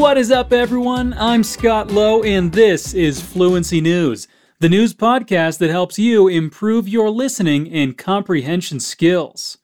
[0.00, 1.12] What is up, everyone?
[1.18, 6.88] I'm Scott Lowe, and this is Fluency News, the news podcast that helps you improve
[6.88, 9.58] your listening and comprehension skills.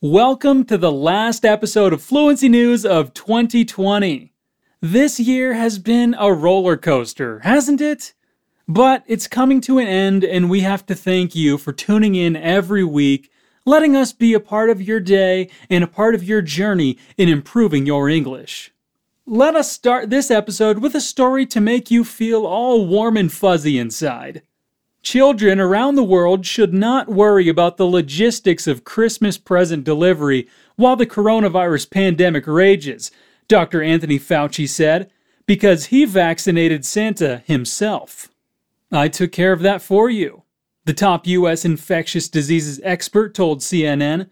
[0.00, 4.32] Welcome to the last episode of Fluency News of 2020.
[4.80, 8.14] This year has been a roller coaster, hasn't it?
[8.66, 12.34] But it's coming to an end, and we have to thank you for tuning in
[12.34, 13.30] every week,
[13.66, 17.28] letting us be a part of your day and a part of your journey in
[17.28, 18.72] improving your English.
[19.26, 23.32] Let us start this episode with a story to make you feel all warm and
[23.32, 24.42] fuzzy inside.
[25.00, 30.96] Children around the world should not worry about the logistics of Christmas present delivery while
[30.96, 33.12] the coronavirus pandemic rages,
[33.46, 33.80] Dr.
[33.80, 35.08] Anthony Fauci said,
[35.46, 38.28] because he vaccinated Santa himself.
[38.90, 40.42] I took care of that for you,
[40.84, 41.64] the top U.S.
[41.64, 44.28] infectious diseases expert told CNN,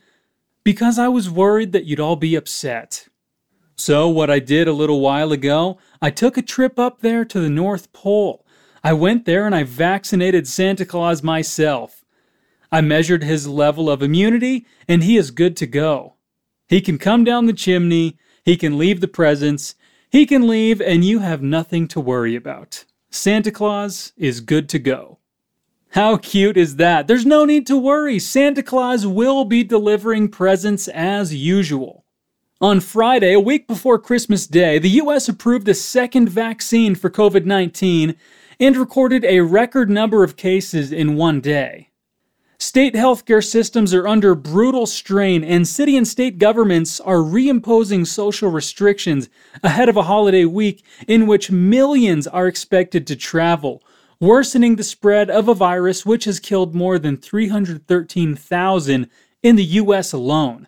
[0.64, 3.06] because I was worried that you'd all be upset.
[3.80, 7.40] So, what I did a little while ago, I took a trip up there to
[7.40, 8.44] the North Pole
[8.82, 12.04] I went there and I vaccinated Santa Claus myself.
[12.72, 16.14] I measured his level of immunity, and he is good to go.
[16.68, 19.74] He can come down the chimney, he can leave the presents,
[20.10, 22.84] he can leave, and you have nothing to worry about.
[23.10, 25.18] Santa Claus is good to go.
[25.90, 27.08] How cute is that?
[27.08, 28.20] There's no need to worry.
[28.20, 31.99] Santa Claus will be delivering presents as usual.
[32.62, 37.46] On Friday, a week before Christmas Day, the US approved a second vaccine for COVID
[37.46, 38.14] 19
[38.60, 41.88] and recorded a record number of cases in one day.
[42.58, 48.50] State healthcare systems are under brutal strain, and city and state governments are reimposing social
[48.50, 49.30] restrictions
[49.62, 53.82] ahead of a holiday week in which millions are expected to travel,
[54.20, 59.08] worsening the spread of a virus which has killed more than 313,000
[59.42, 60.12] in the U.S.
[60.12, 60.66] alone.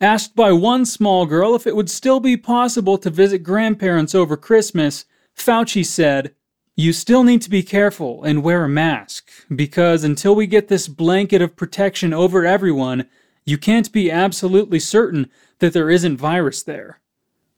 [0.00, 4.36] Asked by one small girl if it would still be possible to visit grandparents over
[4.36, 5.04] Christmas,
[5.36, 6.34] Fauci said,
[6.76, 10.86] you still need to be careful and wear a mask, because until we get this
[10.86, 13.06] blanket of protection over everyone,
[13.44, 17.00] you can't be absolutely certain that there isn't virus there.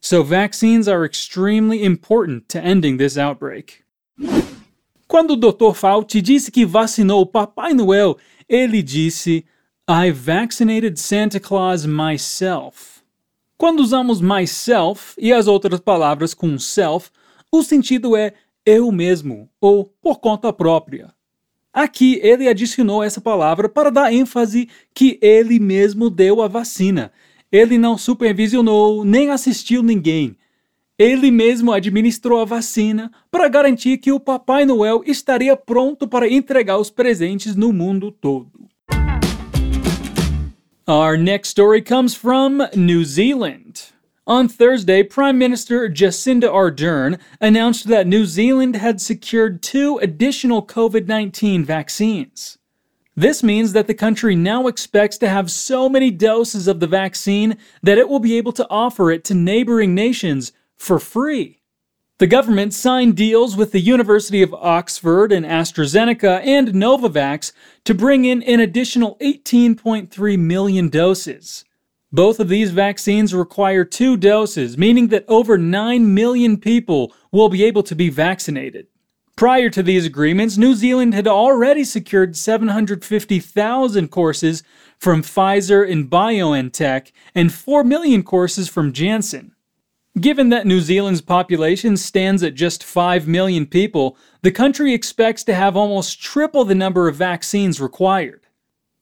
[0.01, 3.85] So, vaccines are extremely important to ending this outbreak.
[5.07, 5.75] Quando o Dr.
[5.75, 8.19] Fauci disse que vacinou o Papai Noel,
[8.49, 9.45] ele disse:
[9.93, 13.03] I vaccinated Santa Claus myself.
[13.59, 17.11] Quando usamos myself e as outras palavras com self,
[17.51, 18.33] o sentido é
[18.65, 21.13] eu mesmo ou por conta própria.
[21.73, 27.11] Aqui ele adicionou essa palavra para dar ênfase que ele mesmo deu a vacina.
[27.51, 30.37] Ele não supervisionou nem assistiu ninguém.
[30.97, 36.79] Ele mesmo administrou a vacina para garantir que o Papai Noel estaria pronto para entregar
[36.79, 38.70] os presentes no mundo todo.
[40.91, 43.93] Our next story comes from New Zealand.
[44.27, 51.07] On Thursday, Prime Minister Jacinda Ardern announced that New Zealand had secured two additional COVID
[51.07, 52.59] 19 vaccines.
[53.15, 57.57] This means that the country now expects to have so many doses of the vaccine
[57.85, 61.60] that it will be able to offer it to neighboring nations for free.
[62.21, 67.53] The government signed deals with the University of Oxford and AstraZeneca and Novavax
[67.87, 71.65] to bring in an additional 18.3 million doses.
[72.13, 77.65] Both of these vaccines require two doses, meaning that over 9 million people will be
[77.65, 78.89] able to be vaccinated.
[79.35, 84.63] Prior to these agreements, New Zealand had already secured 750,000 courses
[84.99, 89.55] from Pfizer and BioNTech and 4 million courses from Janssen.
[90.21, 95.55] Given that New Zealand's population stands at just 5 million people, the country expects to
[95.55, 98.47] have almost triple the number of vaccines required.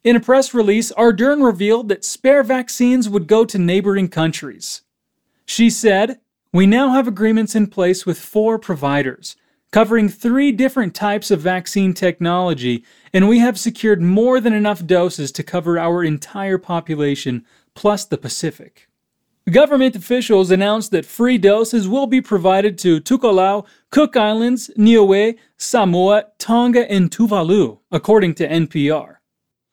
[0.05, 4.83] In a press release, Ardern revealed that spare vaccines would go to neighboring countries.
[5.45, 6.21] She said,
[6.53, 9.35] We now have agreements in place with four providers,
[9.73, 15.33] covering three different types of vaccine technology, and we have secured more than enough doses
[15.33, 18.88] to cover our entire population, plus the Pacific.
[19.51, 26.27] Government officials announced that free doses will be provided to Tokelau, Cook Islands, Niue, Samoa,
[26.39, 29.17] Tonga, and Tuvalu, according to NPR.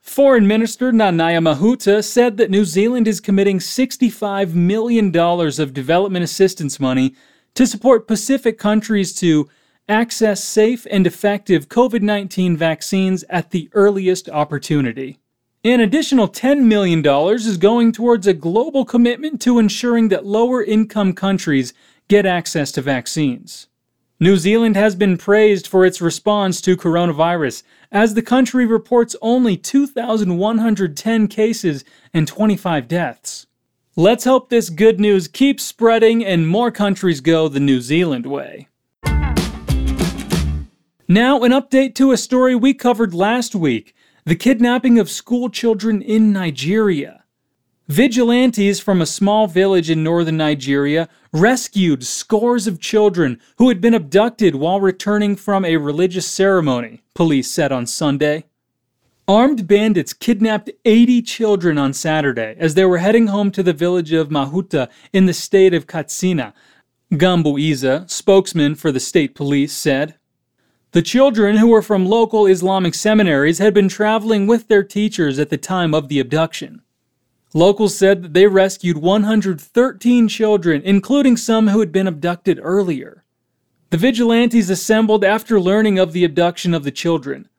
[0.02, 6.80] Foreign Minister Nanaia Mahuta said that New Zealand is committing $65 million of development assistance
[6.80, 7.16] money
[7.56, 9.50] to support Pacific countries to
[9.90, 15.20] access safe and effective COVID 19 vaccines at the earliest opportunity.
[15.66, 17.04] An additional $10 million
[17.34, 21.74] is going towards a global commitment to ensuring that lower income countries
[22.08, 23.66] get access to vaccines.
[24.20, 29.58] New Zealand has been praised for its response to coronavirus, as the country reports only
[29.58, 31.84] 2,110 cases
[32.14, 33.48] and 25 deaths.
[33.96, 38.68] Let's hope this good news keeps spreading and more countries go the New Zealand way.
[41.08, 43.96] Now, an update to a story we covered last week
[44.26, 47.24] the kidnapping of school children in Nigeria.
[47.88, 53.94] Vigilantes from a small village in northern Nigeria rescued scores of children who had been
[53.94, 58.46] abducted while returning from a religious ceremony, police said on Sunday.
[59.28, 64.12] Armed bandits kidnapped 80 children on Saturday as they were heading home to the village
[64.12, 66.56] of Mahuta in the state of Katsina.
[67.14, 70.16] Gambo Isa, spokesman for the state police, said.
[70.96, 75.50] The children, who were from local Islamic seminaries, had been traveling with their teachers at
[75.50, 76.84] the time of the abduction.
[77.54, 83.26] Locals said that they rescued 113 children, including some who had been abducted earlier.
[83.90, 87.50] The vigilantes assembled after learning of the abduction of the children.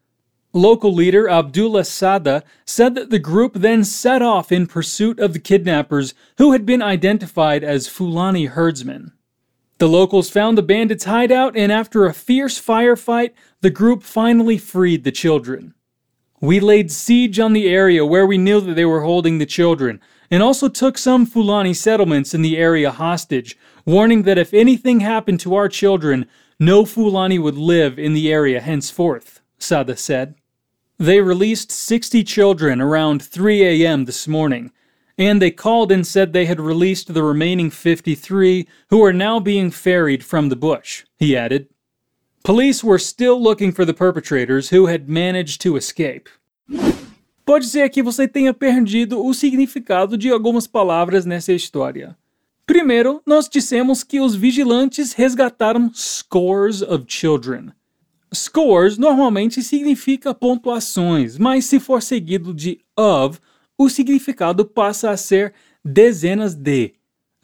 [0.55, 5.41] Local leader Abdullah Sada said that the group then set off in pursuit of the
[5.41, 9.13] kidnappers who had been identified as Fulani herdsmen.
[9.79, 15.05] The locals found the bandits' hideout, and after a fierce firefight, the group finally freed
[15.05, 15.75] the children.
[16.41, 20.01] We laid siege on the area where we knew that they were holding the children,
[20.31, 25.41] and also took some Fulani settlements in the area hostage, warning that if anything happened
[25.41, 26.27] to our children,
[26.59, 30.37] no Fulani would live in the area henceforth, Sada said.
[30.99, 34.07] They released 60 children around 3 a.m.
[34.07, 34.73] this morning,
[35.19, 39.71] and they called and said they had released the remaining 53 who are now being
[39.71, 41.69] ferried from the bush, he added.
[42.45, 46.29] Police were still looking for the perpetrators who had managed to escape.
[47.45, 52.17] Pode ser que você tenha perdido o significado de algumas palavras nessa história.
[52.67, 57.73] Primeiro, nós dissemos que os vigilantes resgataram scores of children.
[58.35, 63.39] Scores normalmente significa pontuações, mas se for seguido de of,
[63.79, 65.53] o significado passa a ser
[65.85, 66.95] dezenas de.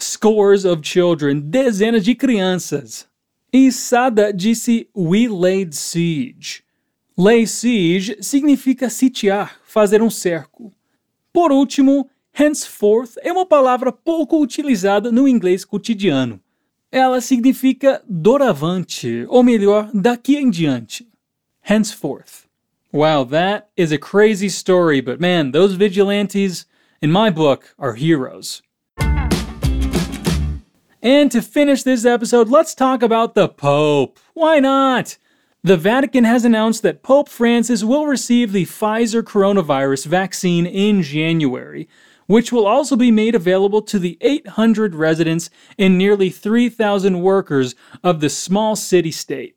[0.00, 3.06] Scores of children, dezenas de crianças.
[3.52, 6.64] E Sada disse We laid siege.
[7.16, 10.72] Lay siege significa sitiar, fazer um cerco.
[11.32, 12.08] Por último,
[12.38, 16.40] henceforth é uma palavra pouco utilizada no inglês cotidiano.
[16.90, 21.06] Ela significa doravante, ou melhor, daqui em diante.
[21.68, 22.51] Henceforth.
[22.94, 26.66] Wow, that is a crazy story, but man, those vigilantes,
[27.00, 28.60] in my book, are heroes.
[31.00, 34.18] And to finish this episode, let's talk about the Pope.
[34.34, 35.16] Why not?
[35.64, 41.88] The Vatican has announced that Pope Francis will receive the Pfizer coronavirus vaccine in January,
[42.26, 45.48] which will also be made available to the 800 residents
[45.78, 47.74] and nearly 3,000 workers
[48.04, 49.56] of the small city state.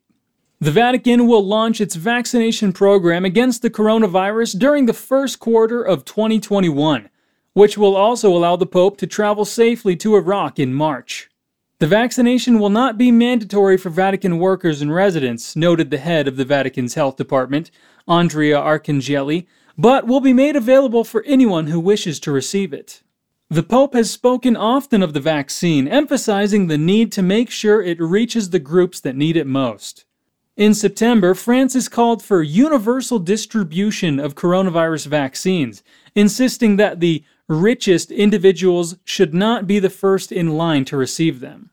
[0.62, 6.06] The Vatican will launch its vaccination program against the coronavirus during the first quarter of
[6.06, 7.10] 2021,
[7.52, 11.30] which will also allow the Pope to travel safely to Iraq in March.
[11.80, 16.38] The vaccination will not be mandatory for Vatican workers and residents, noted the head of
[16.38, 17.70] the Vatican's health department,
[18.08, 19.48] Andrea Arcangeli,
[19.78, 23.04] but will be made available for anyone who wishes to receive it.
[23.50, 28.00] The Pope has spoken often of the vaccine, emphasizing the need to make sure it
[28.00, 30.06] reaches the groups that need it most.
[30.58, 35.84] In September, Francis called for universal distribution of coronavirus vaccines,
[36.16, 41.72] insisting that the richest individuals should not be the first in line to receive them.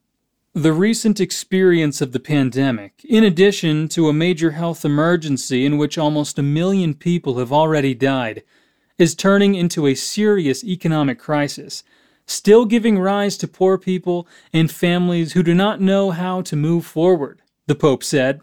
[0.53, 5.97] The recent experience of the pandemic, in addition to a major health emergency in which
[5.97, 8.43] almost a million people have already died,
[8.99, 11.85] is turning into a serious economic crisis,
[12.27, 16.85] still giving rise to poor people and families who do not know how to move
[16.85, 18.41] forward, the Pope said.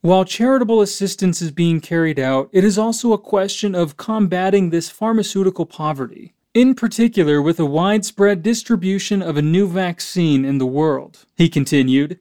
[0.00, 4.90] While charitable assistance is being carried out, it is also a question of combating this
[4.90, 11.24] pharmaceutical poverty in particular with a widespread distribution of a new vaccine in the world.
[11.36, 12.18] He continued,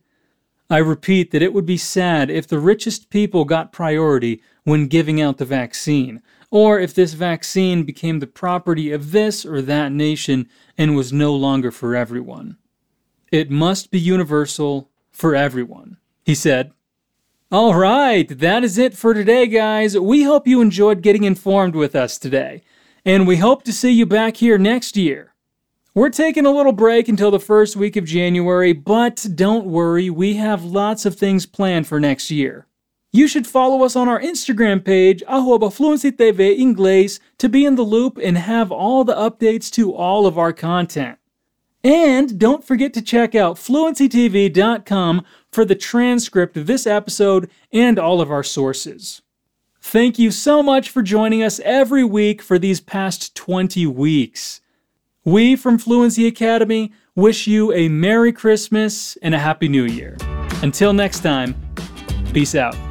[0.69, 5.19] I repeat that it would be sad if the richest people got priority when giving
[5.19, 10.48] out the vaccine, or if this vaccine became the property of this or that nation
[10.77, 12.57] and was no longer for everyone.
[13.31, 16.74] It must be universal for everyone, he said.
[17.49, 19.97] All right, that is it for today, guys.
[19.97, 22.61] We hope you enjoyed getting informed with us today
[23.05, 25.33] and we hope to see you back here next year.
[25.95, 30.33] We're taking a little break until the first week of January, but don't worry, we
[30.33, 32.67] have lots of things planned for next year.
[33.13, 37.83] You should follow us on our Instagram page, arroba FluencyTV Inglês, to be in the
[37.83, 41.17] loop and have all the updates to all of our content.
[41.84, 48.19] And don't forget to check out fluencytv.com for the transcript of this episode and all
[48.19, 49.22] of our sources.
[49.81, 54.60] Thank you so much for joining us every week for these past 20 weeks.
[55.24, 60.17] We from Fluency Academy wish you a Merry Christmas and a Happy New Year.
[60.62, 61.55] Until next time,
[62.34, 62.87] peace out.